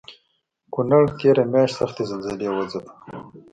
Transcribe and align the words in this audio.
کونړ 0.73 1.03
تېره 1.19 1.43
مياشت 1.53 1.75
سختې 1.79 2.03
زلزلې 2.09 2.47
وځپه 2.51 2.93